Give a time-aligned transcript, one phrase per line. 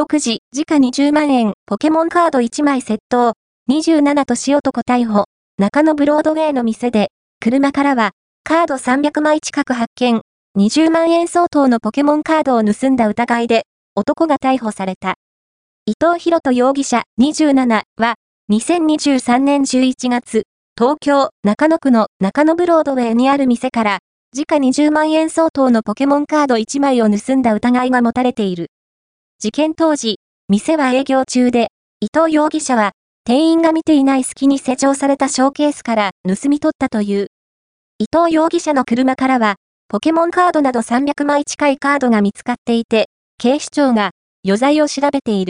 [0.00, 3.34] 6時、時価20万円、ポケモンカード1枚窃盗、
[3.70, 5.26] 27年男逮捕、
[5.58, 10.22] 中野ブロードウェイの店で、車からは、カード300枚近く発見、
[10.58, 15.16] 20万円相当のポケモンカードを盗んだ疑いで、男が逮捕された。
[15.84, 18.14] 伊藤博人容疑者27は、
[18.50, 20.44] 2023年11月、
[20.78, 23.98] 東京中野区の中野ブロードウェイにある店から、
[24.32, 28.70] 時価20万円相当のポケモンカード1枚を盗んだ疑いが持たれている。
[29.42, 30.16] 事件当時、
[30.50, 31.68] 店は営業中で、
[32.00, 32.92] 伊藤容疑者は、
[33.24, 37.28] 店員が見ていない隙に施錠されたショーケースから盗み取ったという。
[37.98, 39.54] 伊藤容疑者の車からは、
[39.88, 43.06] ポケモンカードなど300枚近いカードが見つかっていて、
[43.38, 44.10] 警視庁が
[44.44, 45.48] 余罪を調べている。